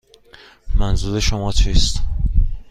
[0.75, 2.01] منظور شما چیست؟